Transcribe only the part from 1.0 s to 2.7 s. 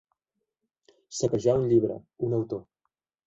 Saquejar un llibre, un autor.